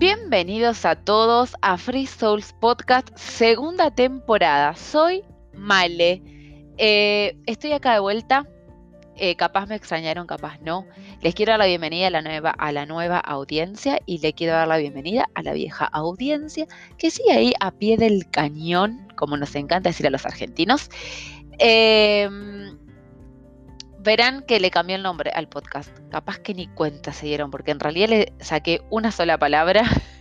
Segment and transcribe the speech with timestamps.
[0.00, 4.74] Bienvenidos a todos a Free Souls Podcast, segunda temporada.
[4.74, 6.22] Soy Male.
[6.78, 8.48] Eh, estoy acá de vuelta.
[9.16, 10.86] Eh, capaz me extrañaron, capaz no.
[11.20, 14.54] Les quiero dar la bienvenida a la, nueva, a la nueva audiencia y le quiero
[14.54, 19.36] dar la bienvenida a la vieja audiencia que sigue ahí a pie del cañón, como
[19.36, 20.88] nos encanta decir a los argentinos.
[21.58, 22.69] Em,
[24.02, 25.90] verán que le cambié el nombre al podcast.
[26.10, 29.82] Capaz que ni cuenta se dieron, porque en realidad le saqué una sola palabra.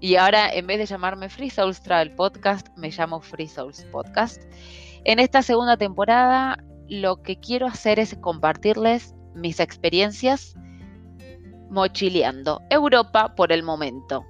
[0.00, 4.42] Y ahora, en vez de llamarme Free Souls Travel Podcast, me llamo Free Souls Podcast.
[5.04, 6.58] En esta segunda temporada,
[6.88, 10.56] lo que quiero hacer es compartirles mis experiencias
[11.70, 14.24] mochileando Europa por el momento.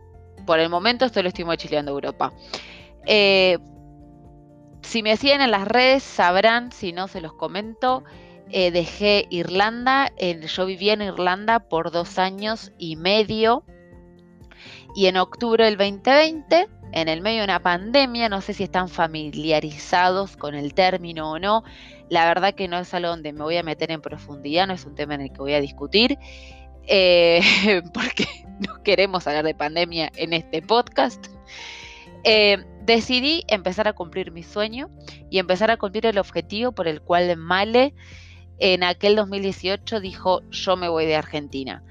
[0.45, 2.35] Por el momento solo estoy mochileando Europa.
[3.07, 3.57] Eh,
[4.83, 8.05] si me siguen en las redes sabrán, si no se los comento,
[8.51, 13.65] eh, dejé Irlanda, yo vivía en Irlanda por dos años y medio
[14.95, 18.89] y en octubre del 2020, en el medio de una pandemia, no sé si están
[18.89, 21.65] familiarizados con el término o no,
[22.11, 24.85] la verdad que no es algo donde me voy a meter en profundidad, no es
[24.85, 26.19] un tema en el que voy a discutir,
[26.87, 27.41] eh,
[27.95, 28.27] porque
[28.61, 31.27] no queremos hablar de pandemia en este podcast.
[32.25, 34.91] Eh, decidí empezar a cumplir mi sueño
[35.31, 37.95] y empezar a cumplir el objetivo por el cual Male
[38.65, 41.83] en aquel 2018 dijo yo me voy de Argentina.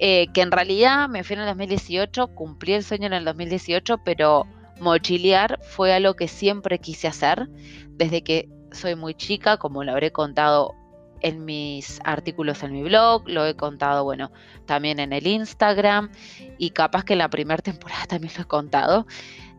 [0.00, 3.98] Eh, que en realidad me fui en el 2018, cumplí el sueño en el 2018,
[4.04, 4.44] pero
[4.80, 7.48] mochilear fue algo que siempre quise hacer
[7.90, 10.74] desde que soy muy chica, como lo habré contado
[11.20, 14.32] en mis artículos en mi blog, lo he contado, bueno,
[14.66, 16.10] también en el Instagram
[16.58, 19.06] y capaz que en la primera temporada también lo he contado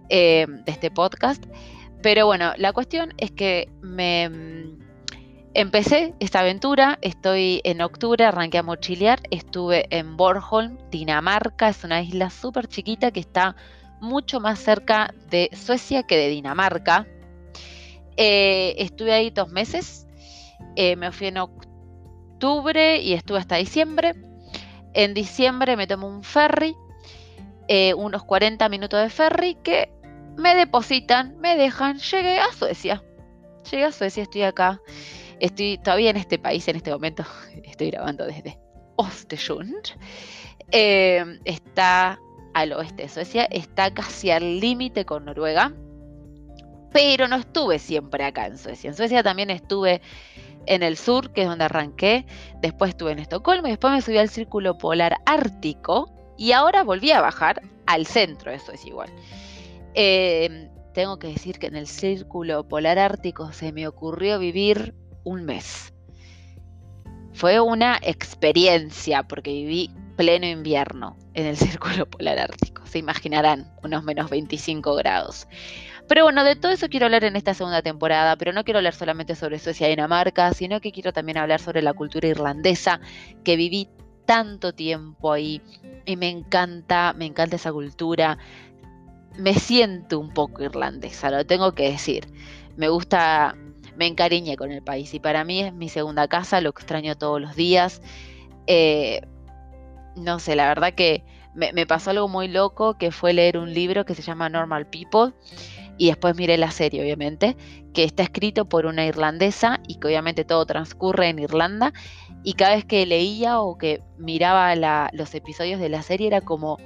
[0.10, 1.46] eh, de este podcast.
[2.02, 4.30] Pero bueno, la cuestión es que me
[5.56, 12.04] Empecé esta aventura, estoy en octubre, arranqué a mochilear, estuve en Bornholm, Dinamarca, es una
[12.04, 13.56] isla súper chiquita que está
[14.00, 17.08] mucho más cerca de Suecia que de Dinamarca.
[18.16, 20.06] Eh, estuve ahí dos meses,
[20.76, 24.14] eh, me fui en octubre y estuve hasta diciembre.
[24.94, 26.76] En diciembre me tomé un ferry,
[27.68, 29.92] eh, unos 40 minutos de ferry que
[30.38, 33.04] me depositan, me dejan, llegué a Suecia.
[33.70, 34.80] Llegué a Suecia, estoy acá.
[35.40, 37.24] Estoy todavía en este país, en este momento,
[37.64, 38.60] estoy grabando desde
[38.96, 39.88] Ostesund.
[40.72, 42.20] Eh, está
[42.54, 45.74] al oeste de Suecia, está casi al límite con Noruega,
[46.92, 48.90] pero no estuve siempre acá en Suecia.
[48.90, 50.02] En Suecia también estuve
[50.66, 52.26] en el sur, que es donde arranqué,
[52.62, 57.12] después estuve en Estocolmo y después me subí al círculo polar ártico y ahora volví
[57.12, 59.10] a bajar al centro, eso es igual.
[59.96, 64.94] Eh, tengo que decir que en el círculo polar ártico se me ocurrió vivir
[65.30, 65.94] un mes.
[67.34, 72.86] Fue una experiencia porque viví pleno invierno en el Círculo Polar Ártico.
[72.86, 75.48] Se imaginarán, unos menos 25 grados.
[76.08, 78.96] Pero bueno, de todo eso quiero hablar en esta segunda temporada, pero no quiero hablar
[78.96, 83.00] solamente sobre Suecia y Dinamarca, sino que quiero también hablar sobre la cultura irlandesa,
[83.44, 83.88] que viví
[84.26, 85.62] tanto tiempo ahí
[86.06, 88.40] y me encanta, me encanta esa cultura.
[89.38, 92.28] Me siento un poco irlandesa, lo tengo que decir.
[92.76, 93.56] Me gusta
[94.00, 97.42] me encariñé con el país y para mí es mi segunda casa, lo extraño todos
[97.42, 98.02] los días.
[98.66, 99.20] Eh,
[100.16, 104.06] no sé, la verdad que me, pasó algo muy loco que fue leer un libro
[104.06, 105.34] que se llama Normal People
[105.98, 107.58] y después miré la serie, obviamente,
[107.94, 111.92] que está escrito por una irlandesa y que obviamente todo transcurre en Irlanda.
[112.46, 114.74] Y cada vez que leía o que miraba
[115.12, 116.78] los episodios de la serie era como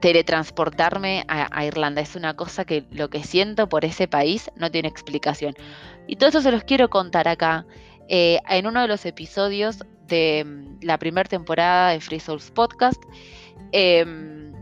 [0.00, 2.00] teletransportarme a, Irlanda.
[2.00, 5.54] Es una cosa que lo que siento por ese país no tiene explicación.
[6.06, 7.66] Y todo eso se los quiero contar acá.
[8.08, 13.02] Eh, en uno de los episodios de mm, la primera temporada de Free Souls Podcast,
[13.72, 14.52] em,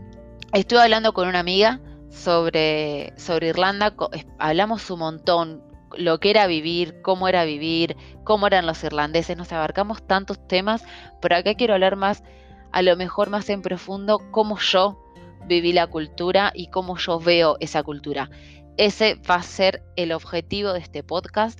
[0.53, 1.79] estuve hablando con una amiga
[2.09, 3.93] sobre, sobre Irlanda.
[4.39, 5.63] Hablamos un montón
[5.97, 9.37] lo que era vivir, cómo era vivir, cómo eran los irlandeses.
[9.37, 10.83] Nos abarcamos tantos temas,
[11.21, 12.23] pero acá quiero hablar más,
[12.71, 15.04] a lo mejor más en profundo, cómo yo
[15.47, 18.29] viví la cultura y cómo yo veo esa cultura.
[18.77, 21.59] Ese va a ser el objetivo de este podcast,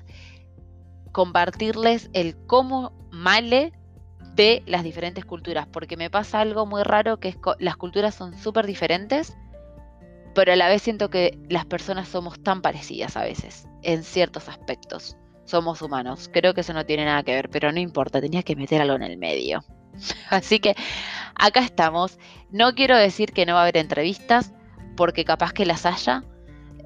[1.11, 3.71] compartirles el cómo Male
[4.35, 8.37] ve las diferentes culturas, porque me pasa algo muy raro que es las culturas son
[8.37, 9.37] súper diferentes,
[10.33, 14.49] pero a la vez siento que las personas somos tan parecidas a veces, en ciertos
[14.49, 15.15] aspectos.
[15.45, 18.55] Somos humanos, creo que eso no tiene nada que ver, pero no importa, tenía que
[18.55, 19.63] meter algo en el medio.
[20.29, 20.75] Así que
[21.35, 22.17] acá estamos.
[22.51, 24.53] No quiero decir que no va a haber entrevistas,
[24.95, 26.23] porque capaz que las haya.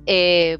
[0.06, 0.58] Eh,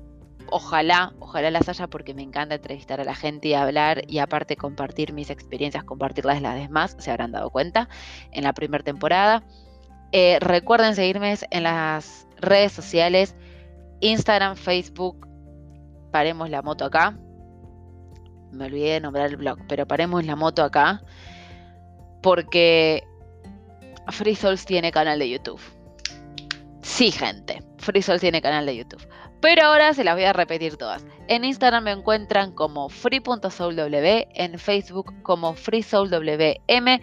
[0.52, 4.56] ojalá, ojalá las haya porque me encanta entrevistar a la gente y hablar y aparte
[4.56, 7.90] compartir mis experiencias, compartirlas las demás, se habrán dado cuenta
[8.32, 9.44] en la primera temporada.
[10.12, 13.36] Eh, recuerden seguirme en las redes sociales,
[14.02, 15.28] Instagram, Facebook,
[16.12, 17.18] paremos la moto acá.
[18.52, 21.04] Me olvidé de nombrar el blog, pero paremos la moto acá.
[22.22, 23.04] Porque
[24.10, 25.62] Free Souls tiene canal de YouTube.
[26.82, 27.62] Sí, gente.
[27.78, 29.06] Free Souls tiene canal de YouTube.
[29.42, 31.06] Pero ahora se las voy a repetir todas.
[31.28, 33.80] En Instagram me encuentran como free.soulw,
[34.34, 37.00] en Facebook como freesoulwm,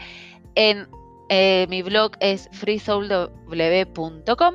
[0.55, 0.87] en
[1.29, 4.55] eh, mi blog es freesoulw.com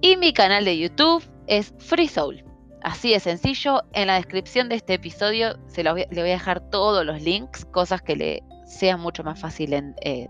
[0.00, 2.44] y mi canal de YouTube es FreeSoul.
[2.82, 7.06] Así de sencillo, en la descripción de este episodio se le voy a dejar todos
[7.06, 10.28] los links, cosas que le sean mucho más fácil eh,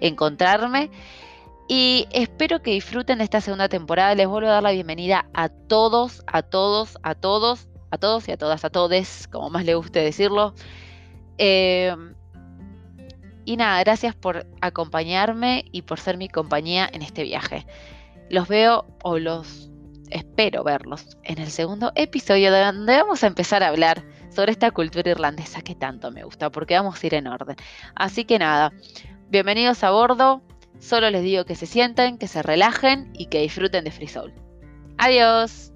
[0.00, 0.90] encontrarme.
[1.68, 4.14] Y espero que disfruten de esta segunda temporada.
[4.14, 8.32] Les vuelvo a dar la bienvenida a todos, a todos, a todos, a todos y
[8.32, 10.54] a todas, a todes, como más le guste decirlo.
[11.38, 11.94] Eh,
[13.44, 17.66] y nada, gracias por acompañarme y por ser mi compañía en este viaje.
[18.28, 19.70] Los veo o los
[20.10, 24.04] espero verlos en el segundo episodio donde vamos a empezar a hablar
[24.36, 27.56] sobre esta cultura irlandesa que tanto me gusta, porque vamos a ir en orden.
[27.94, 28.70] Así que nada,
[29.30, 30.42] bienvenidos a bordo.
[30.78, 34.34] Solo les digo que se sienten, que se relajen y que disfruten de Free Soul.
[34.98, 35.72] Adiós.